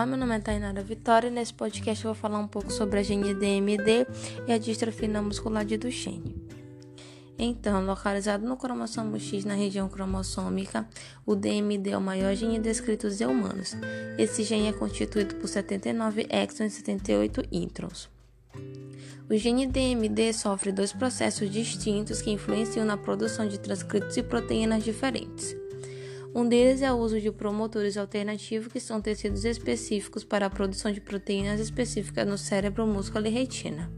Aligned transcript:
Olá, 0.00 0.06
meu 0.06 0.16
nome 0.16 0.34
é 0.34 0.40
Tainara 0.40 0.82
Vitória 0.82 1.28
e 1.28 1.30
nesse 1.30 1.52
podcast 1.52 2.02
eu 2.02 2.14
vou 2.14 2.18
falar 2.18 2.38
um 2.38 2.48
pouco 2.48 2.72
sobre 2.72 3.00
a 3.00 3.02
gene 3.02 3.34
DMD 3.34 4.06
e 4.48 4.50
a 4.50 4.56
distrofia 4.56 5.20
muscular 5.20 5.62
de 5.62 5.76
Duchenne. 5.76 6.34
Então, 7.38 7.84
localizado 7.84 8.46
no 8.46 8.56
cromossomo 8.56 9.20
X 9.20 9.44
na 9.44 9.52
região 9.52 9.90
cromossômica, 9.90 10.88
o 11.26 11.34
DMD 11.34 11.90
é 11.90 11.98
o 11.98 12.00
maior 12.00 12.34
gene 12.34 12.58
descrito 12.58 13.08
em 13.08 13.26
humanos. 13.26 13.76
Esse 14.16 14.42
gene 14.42 14.68
é 14.68 14.72
constituído 14.72 15.34
por 15.34 15.48
79 15.48 16.26
exons 16.30 16.72
e 16.72 16.76
78 16.76 17.42
introns. 17.52 18.08
O 19.28 19.36
gene 19.36 19.66
DMD 19.66 20.32
sofre 20.32 20.72
dois 20.72 20.94
processos 20.94 21.50
distintos 21.50 22.22
que 22.22 22.30
influenciam 22.30 22.86
na 22.86 22.96
produção 22.96 23.46
de 23.46 23.60
transcritos 23.60 24.16
e 24.16 24.22
proteínas 24.22 24.82
diferentes. 24.82 25.59
Um 26.32 26.48
deles 26.48 26.80
é 26.80 26.92
o 26.92 26.96
uso 26.96 27.20
de 27.20 27.32
promotores 27.32 27.96
alternativos, 27.96 28.72
que 28.72 28.78
são 28.78 29.00
tecidos 29.00 29.44
específicos 29.44 30.22
para 30.22 30.46
a 30.46 30.50
produção 30.50 30.92
de 30.92 31.00
proteínas 31.00 31.58
específicas 31.58 32.24
no 32.24 32.38
cérebro, 32.38 32.86
músculo 32.86 33.26
e 33.26 33.30
retina. 33.30 33.90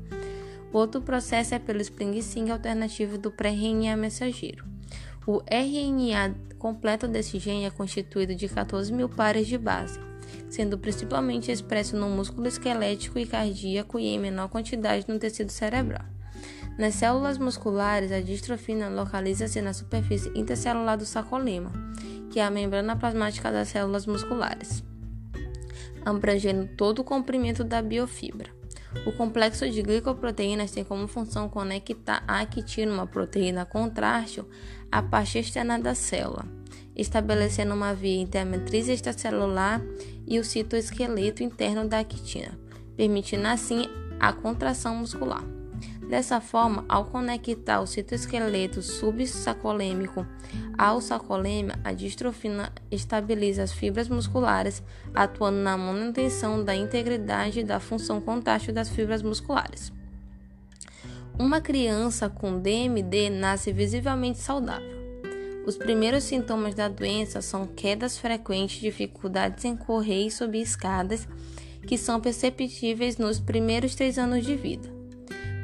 O 0.73 0.79
outro 0.79 1.03
processo 1.03 1.55
é 1.55 1.59
pelo 1.59 1.83
splicing 1.83 2.49
alternativo 2.49 3.19
do 3.19 3.31
pré-RNA 3.31 3.97
mensageiro. 3.99 4.65
O 5.27 5.43
RNA 5.47 6.35
completo 6.59 7.07
desse 7.07 7.39
gene 7.39 7.67
é 7.67 7.71
constituído 7.71 8.35
de 8.35 8.49
14 8.49 8.91
mil 8.91 9.11
pares 9.11 9.47
de 9.47 9.59
base, 9.59 10.01
sendo 10.49 10.79
principalmente 10.79 11.53
expresso 11.53 11.97
no 11.97 12.09
músculo 12.09 12.49
esquelético 12.49 13.19
e 13.19 13.27
cardíaco 13.27 13.99
e 13.99 14.07
em 14.07 14.19
menor 14.19 14.49
quantidade 14.49 15.05
no 15.07 15.19
tecido 15.19 15.53
cerebral. 15.53 16.07
Nas 16.79 16.95
células 16.95 17.37
musculares, 17.37 18.11
a 18.11 18.21
distrofina 18.21 18.89
localiza-se 18.89 19.61
na 19.61 19.75
superfície 19.75 20.33
intercelular 20.35 20.97
do 20.97 21.05
sarcolema 21.05 21.71
que 22.33 22.41
é 22.41 22.45
a 22.45 22.51
membrana 22.51 22.97
plasmática 22.97 23.52
das 23.52 23.69
células 23.69 24.07
musculares, 24.07 24.83
abrangendo 26.02 26.66
todo 26.77 27.01
o 27.01 27.05
comprimento 27.05 27.63
da 27.63 27.83
biofibra. 27.83 28.51
O 29.07 29.13
complexo 29.13 29.69
de 29.71 29.83
glicoproteínas 29.83 30.71
tem 30.71 30.83
como 30.83 31.07
função 31.07 31.49
conectar 31.49 32.24
a 32.27 32.41
actina, 32.41 32.93
uma 32.93 33.07
proteína 33.07 33.66
contrátil, 33.66 34.49
à 34.91 35.02
parte 35.02 35.39
externa 35.39 35.79
da 35.79 35.95
célula, 35.95 36.47
estabelecendo 36.97 37.74
uma 37.74 37.95
via 37.95 38.21
entre 38.21 38.41
a 38.41 38.45
matriz 38.46 38.89
extracelular 38.89 39.83
e 40.27 40.39
o 40.39 40.45
citoesqueleto 40.45 41.43
interno 41.43 41.87
da 41.87 41.99
actina, 41.99 42.59
permitindo 42.96 43.46
assim 43.46 43.89
a 44.19 44.33
contração 44.33 44.96
muscular. 44.96 45.62
Dessa 46.13 46.43
forma, 46.43 46.85
ao 46.91 47.07
conectar 47.07 47.80
o 47.80 47.87
citoesqueleto 47.87 48.82
subsacolêmico 48.82 50.27
ao 50.77 51.01
sacolêmia, 51.01 51.79
a 51.82 51.95
distrofina 51.95 52.71
estabiliza 52.91 53.63
as 53.63 53.73
fibras 53.73 54.10
musculares, 54.10 54.83
atuando 55.15 55.57
na 55.60 55.74
manutenção 55.74 56.63
da 56.63 56.77
integridade 56.77 57.60
e 57.60 57.65
da 57.65 57.80
função 57.80 58.21
contrátil 58.21 58.74
das 58.74 58.90
fibras 58.90 59.23
musculares. 59.23 59.90
Uma 61.38 61.63
criança 61.63 62.29
com 62.29 62.60
DMD 62.60 63.30
nasce 63.30 63.73
visivelmente 63.73 64.38
saudável. 64.38 65.22
Os 65.66 65.78
primeiros 65.78 66.25
sintomas 66.25 66.75
da 66.75 66.88
doença 66.88 67.41
são 67.41 67.66
quedas 67.66 68.19
frequentes, 68.19 68.83
dificuldades 68.83 69.65
em 69.65 69.75
correr 69.75 70.27
e 70.27 70.31
subir 70.31 70.60
escadas, 70.60 71.27
que 71.87 71.97
são 71.97 72.21
perceptíveis 72.21 73.16
nos 73.16 73.41
primeiros 73.41 73.94
três 73.94 74.19
anos 74.19 74.44
de 74.44 74.55
vida. 74.55 75.02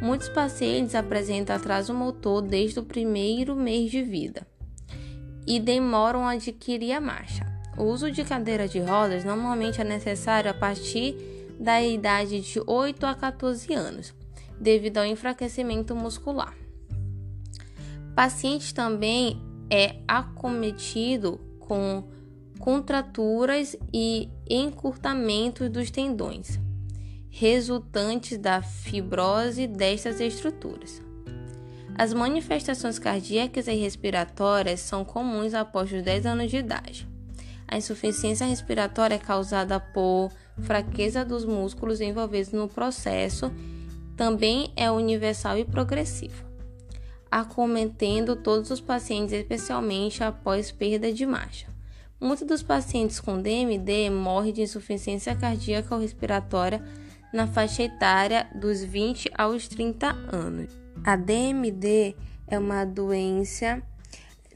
Muitos 0.00 0.28
pacientes 0.28 0.94
apresentam 0.94 1.56
atraso 1.56 1.92
motor 1.92 2.40
desde 2.40 2.78
o 2.78 2.84
primeiro 2.84 3.56
mês 3.56 3.90
de 3.90 4.00
vida 4.00 4.46
e 5.44 5.58
demoram 5.58 6.24
a 6.26 6.32
adquirir 6.32 6.92
a 6.92 7.00
marcha. 7.00 7.44
O 7.76 7.82
uso 7.84 8.10
de 8.10 8.22
cadeira 8.22 8.68
de 8.68 8.78
rodas 8.78 9.24
normalmente 9.24 9.80
é 9.80 9.84
necessário 9.84 10.50
a 10.50 10.54
partir 10.54 11.16
da 11.58 11.82
idade 11.82 12.40
de 12.40 12.62
8 12.64 13.06
a 13.06 13.14
14 13.14 13.74
anos, 13.74 14.14
devido 14.60 14.98
ao 14.98 15.04
enfraquecimento 15.04 15.96
muscular. 15.96 16.54
Paciente 18.14 18.72
também 18.72 19.40
é 19.68 19.96
acometido 20.06 21.40
com 21.58 22.04
contraturas 22.60 23.76
e 23.92 24.28
encurtamentos 24.48 25.68
dos 25.68 25.90
tendões 25.90 26.58
resultantes 27.30 28.38
da 28.38 28.62
fibrose 28.62 29.66
destas 29.66 30.20
estruturas. 30.20 31.02
As 31.96 32.12
manifestações 32.12 32.98
cardíacas 32.98 33.66
e 33.66 33.74
respiratórias 33.74 34.80
são 34.80 35.04
comuns 35.04 35.52
após 35.52 35.92
os 35.92 36.02
10 36.02 36.26
anos 36.26 36.50
de 36.50 36.58
idade. 36.58 37.08
A 37.66 37.76
insuficiência 37.76 38.46
respiratória 38.46 39.16
é 39.16 39.18
causada 39.18 39.78
por 39.78 40.30
fraqueza 40.62 41.24
dos 41.24 41.44
músculos 41.44 42.00
envolvidos 42.00 42.52
no 42.52 42.68
processo, 42.68 43.52
também 44.16 44.72
é 44.74 44.90
universal 44.90 45.58
e 45.58 45.64
progressiva, 45.64 46.44
acometendo 47.30 48.36
todos 48.36 48.70
os 48.70 48.80
pacientes, 48.80 49.32
especialmente 49.32 50.24
após 50.24 50.72
perda 50.72 51.12
de 51.12 51.26
marcha. 51.26 51.66
Muitos 52.20 52.46
dos 52.46 52.62
pacientes 52.62 53.20
com 53.20 53.40
DMD 53.40 54.10
morrem 54.10 54.52
de 54.52 54.62
insuficiência 54.62 55.36
cardíaca 55.36 55.94
ou 55.94 56.00
respiratória 56.00 56.82
na 57.32 57.46
faixa 57.46 57.82
etária 57.82 58.46
dos 58.54 58.82
20 58.82 59.30
aos 59.36 59.68
30 59.68 60.06
anos. 60.32 60.78
A 61.04 61.16
DMD 61.16 62.16
é 62.46 62.58
uma 62.58 62.84
doença 62.84 63.82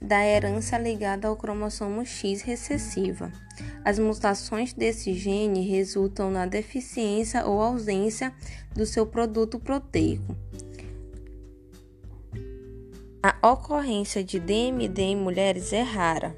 da 0.01 0.25
herança 0.27 0.77
ligada 0.77 1.29
ao 1.29 1.37
cromossomo 1.37 2.05
X 2.05 2.43
recessiva. 2.43 3.31
As 3.85 3.99
mutações 3.99 4.73
desse 4.73 5.15
gene 5.15 5.67
resultam 5.69 6.31
na 6.31 6.47
deficiência 6.47 7.47
ou 7.47 7.61
ausência 7.61 8.33
do 8.75 8.85
seu 8.85 9.07
produto 9.07 9.61
proteico. 9.61 10.37
A 13.23 13.53
ocorrência 13.53 14.25
de 14.25 14.41
DMD 14.41 15.01
em 15.01 15.17
mulheres 15.17 15.73
é 15.73 15.83
rara, 15.83 16.37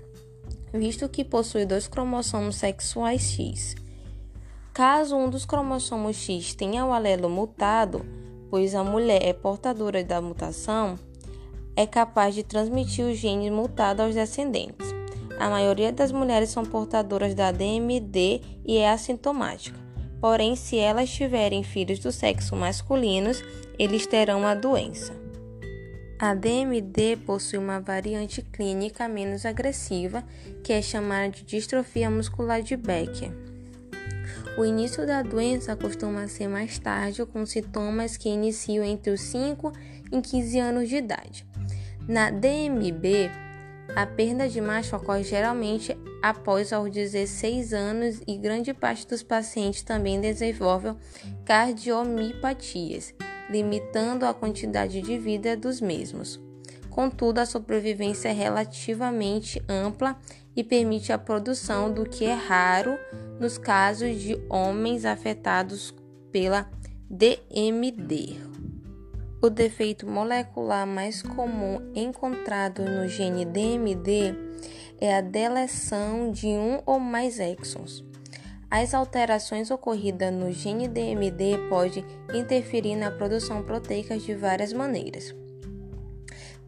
visto 0.72 1.08
que 1.08 1.24
possui 1.24 1.64
dois 1.64 1.88
cromossomos 1.88 2.56
sexuais 2.56 3.22
X. 3.22 3.74
Caso 4.74 5.14
um 5.14 5.30
dos 5.30 5.46
cromossomos 5.46 6.16
X 6.16 6.52
tenha 6.52 6.84
o 6.84 6.92
alelo 6.92 7.30
mutado, 7.30 8.04
pois 8.50 8.74
a 8.74 8.82
mulher 8.82 9.22
é 9.22 9.32
portadora 9.32 10.02
da 10.02 10.20
mutação, 10.20 10.98
é 11.76 11.86
capaz 11.86 12.34
de 12.34 12.42
transmitir 12.42 13.04
o 13.04 13.14
gene 13.14 13.52
mutado 13.52 14.00
aos 14.00 14.16
descendentes. 14.16 14.92
A 15.38 15.48
maioria 15.48 15.92
das 15.92 16.10
mulheres 16.10 16.50
são 16.50 16.64
portadoras 16.64 17.36
da 17.36 17.52
DMD 17.52 18.40
e 18.66 18.78
é 18.78 18.90
assintomática. 18.90 19.78
Porém, 20.20 20.56
se 20.56 20.76
elas 20.76 21.08
tiverem 21.08 21.62
filhos 21.62 22.00
do 22.00 22.10
sexo 22.10 22.56
masculino, 22.56 23.30
eles 23.78 24.08
terão 24.08 24.44
a 24.44 24.56
doença. 24.56 25.14
A 26.18 26.34
DMD 26.34 27.18
possui 27.24 27.60
uma 27.60 27.78
variante 27.78 28.42
clínica 28.42 29.06
menos 29.06 29.46
agressiva, 29.46 30.24
que 30.64 30.72
é 30.72 30.82
chamada 30.82 31.30
de 31.30 31.44
distrofia 31.44 32.10
muscular 32.10 32.60
de 32.60 32.76
Becker. 32.76 33.53
O 34.56 34.64
início 34.64 35.04
da 35.04 35.20
doença 35.20 35.74
costuma 35.74 36.28
ser 36.28 36.46
mais 36.46 36.78
tarde, 36.78 37.26
com 37.26 37.44
sintomas 37.44 38.16
que 38.16 38.28
iniciam 38.28 38.84
entre 38.84 39.10
os 39.10 39.20
5 39.20 39.72
e 40.12 40.20
15 40.20 40.58
anos 40.60 40.88
de 40.88 40.96
idade. 40.96 41.44
Na 42.06 42.30
DMB, 42.30 43.30
a 43.96 44.06
perda 44.06 44.48
de 44.48 44.60
macho 44.60 44.94
ocorre 44.94 45.24
geralmente 45.24 45.96
após 46.22 46.72
aos 46.72 46.88
16 46.88 47.72
anos 47.72 48.20
e 48.28 48.36
grande 48.38 48.72
parte 48.72 49.06
dos 49.08 49.24
pacientes 49.24 49.82
também 49.82 50.20
desenvolvem 50.20 50.96
cardiomiopatias, 51.44 53.12
limitando 53.50 54.24
a 54.24 54.32
quantidade 54.32 55.02
de 55.02 55.18
vida 55.18 55.56
dos 55.56 55.80
mesmos. 55.80 56.40
Contudo, 56.90 57.40
a 57.40 57.46
sobrevivência 57.46 58.28
é 58.28 58.32
relativamente 58.32 59.60
ampla 59.68 60.16
e 60.56 60.62
permite 60.62 61.12
a 61.12 61.18
produção 61.18 61.92
do 61.92 62.04
que 62.04 62.24
é 62.24 62.34
raro 62.34 62.98
nos 63.40 63.58
casos 63.58 64.20
de 64.20 64.36
homens 64.48 65.04
afetados 65.04 65.94
pela 66.30 66.70
DMD. 67.10 68.36
O 69.42 69.50
defeito 69.50 70.06
molecular 70.06 70.86
mais 70.86 71.20
comum 71.22 71.92
encontrado 71.94 72.82
no 72.82 73.06
gene 73.08 73.44
DMD 73.44 74.34
é 74.98 75.16
a 75.16 75.20
deleção 75.20 76.30
de 76.30 76.46
um 76.46 76.80
ou 76.86 76.98
mais 76.98 77.38
exons. 77.38 78.04
As 78.70 78.94
alterações 78.94 79.70
ocorridas 79.70 80.32
no 80.32 80.50
gene 80.50 80.88
DMD 80.88 81.68
podem 81.68 82.04
interferir 82.34 82.96
na 82.96 83.10
produção 83.10 83.62
proteica 83.62 84.16
de 84.16 84.34
várias 84.34 84.72
maneiras. 84.72 85.34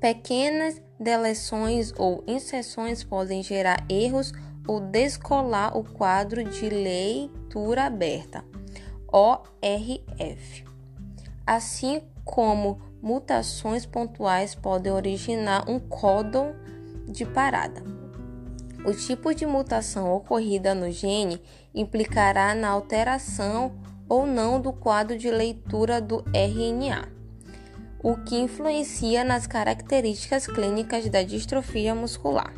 Pequenas 0.06 0.80
deleções 1.00 1.92
ou 1.98 2.22
inserções 2.28 3.02
podem 3.02 3.42
gerar 3.42 3.84
erros 3.88 4.32
ou 4.64 4.78
descolar 4.78 5.76
o 5.76 5.82
quadro 5.82 6.44
de 6.44 6.68
leitura 6.68 7.86
aberta, 7.86 8.44
ORF. 9.12 10.64
Assim 11.44 12.02
como 12.24 12.80
mutações 13.02 13.84
pontuais 13.84 14.54
podem 14.54 14.92
originar 14.92 15.68
um 15.68 15.80
códon 15.80 16.54
de 17.08 17.26
parada. 17.26 17.82
O 18.84 18.92
tipo 18.92 19.34
de 19.34 19.44
mutação 19.44 20.14
ocorrida 20.14 20.72
no 20.72 20.88
gene 20.88 21.42
implicará 21.74 22.54
na 22.54 22.68
alteração 22.68 23.74
ou 24.08 24.24
não 24.24 24.60
do 24.60 24.72
quadro 24.72 25.18
de 25.18 25.28
leitura 25.32 26.00
do 26.00 26.24
RNA, 26.32 27.15
o 28.06 28.16
que 28.18 28.36
influencia 28.36 29.24
nas 29.24 29.48
características 29.48 30.46
clínicas 30.46 31.08
da 31.08 31.24
distrofia 31.24 31.92
muscular. 31.92 32.54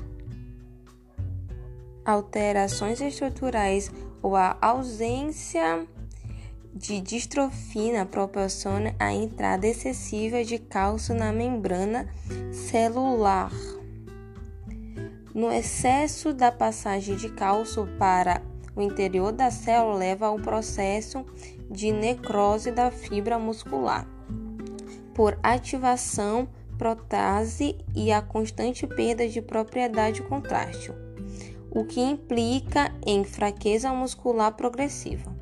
Alterações 2.04 3.00
estruturais 3.00 3.90
ou 4.20 4.36
a 4.36 4.58
ausência 4.60 5.86
de 6.74 7.00
distrofina 7.00 8.04
proporciona 8.04 8.94
a 8.98 9.10
entrada 9.10 9.66
excessiva 9.66 10.44
de 10.44 10.58
cálcio 10.58 11.14
na 11.14 11.32
membrana 11.32 12.06
celular. 12.52 13.50
No 15.34 15.50
excesso 15.50 16.34
da 16.34 16.52
passagem 16.52 17.16
de 17.16 17.30
cálcio 17.30 17.88
para 17.98 18.42
o 18.76 18.82
interior 18.82 19.32
da 19.32 19.50
célula 19.50 19.96
leva 19.96 20.26
ao 20.26 20.36
processo 20.36 21.24
de 21.70 21.90
necrose 21.90 22.70
da 22.70 22.90
fibra 22.90 23.38
muscular 23.38 24.17
por 25.18 25.36
ativação 25.42 26.48
protase 26.78 27.76
e 27.92 28.12
a 28.12 28.22
constante 28.22 28.86
perda 28.86 29.28
de 29.28 29.42
propriedade 29.42 30.22
contrátil, 30.22 30.94
o 31.72 31.84
que 31.84 32.00
implica 32.00 32.94
em 33.04 33.24
fraqueza 33.24 33.92
muscular 33.92 34.52
progressiva. 34.52 35.36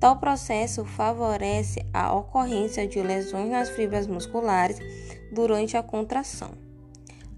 Tal 0.00 0.16
processo 0.16 0.84
favorece 0.84 1.86
a 1.94 2.12
ocorrência 2.12 2.84
de 2.84 3.00
lesões 3.00 3.48
nas 3.48 3.70
fibras 3.70 4.08
musculares 4.08 4.80
durante 5.30 5.76
a 5.76 5.84
contração, 5.84 6.50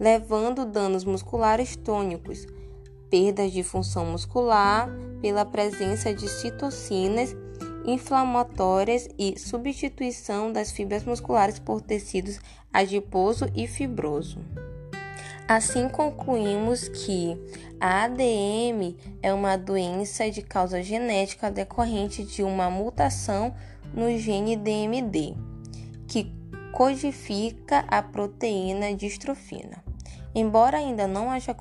levando 0.00 0.64
danos 0.64 1.04
musculares 1.04 1.76
tônicos, 1.76 2.46
perdas 3.10 3.52
de 3.52 3.62
função 3.62 4.06
muscular 4.06 4.88
pela 5.20 5.44
presença 5.44 6.14
de 6.14 6.31
citocinas 6.31 7.36
inflamatórias 7.84 9.08
e 9.19 9.38
substituição 9.38 10.52
das 10.52 10.72
fibras 10.72 11.04
musculares 11.04 11.58
por 11.58 11.81
tecidos 11.81 12.40
adiposo 12.72 13.50
e 13.54 13.66
fibroso. 13.66 14.38
Assim 15.46 15.88
concluímos 15.88 16.88
que 16.88 17.36
a 17.78 18.04
ADM 18.04 18.96
é 19.22 19.32
uma 19.32 19.56
doença 19.56 20.31
de 20.31 20.40
causa 20.40 20.82
genética 20.82 21.50
decorrente 21.50 22.25
de 22.25 22.42
uma 22.42 22.70
mutação 22.70 23.54
no 23.92 24.16
gene 24.16 24.56
DMD, 24.56 25.34
que 26.08 26.32
codifica 26.72 27.84
a 27.88 28.02
proteína 28.02 28.94
distrofina. 28.94 29.84
Embora 30.34 30.78
ainda 30.78 31.06
não 31.06 31.31
haja 31.31 31.54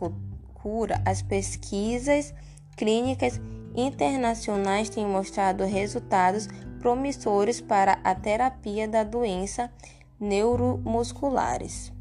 cura, 0.54 1.02
as 1.06 1.22
pesquisas 1.22 2.34
clínicas 2.78 3.40
internacionais 3.76 4.90
têm 4.90 5.06
mostrado 5.06 5.64
resultados 5.64 6.48
promissores 6.80 7.62
para 7.62 8.00
a 8.04 8.16
terapia 8.16 8.88
da 8.88 9.04
doença 9.04 9.72
neuromusculares. 10.20 11.92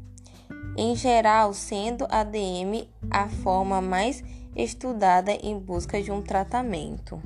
Em 0.77 0.95
geral, 0.95 1.53
sendo 1.53 2.07
a 2.09 2.23
DM 2.23 2.89
a 3.11 3.27
forma 3.27 3.81
mais 3.81 4.23
estudada 4.55 5.31
em 5.31 5.57
busca 5.59 6.01
de 6.01 6.11
um 6.11 6.21
tratamento. 6.21 7.21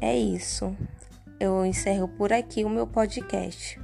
É 0.00 0.16
isso. 0.16 0.76
Eu 1.38 1.64
encerro 1.64 2.06
por 2.06 2.32
aqui 2.32 2.64
o 2.64 2.68
meu 2.68 2.86
podcast. 2.86 3.79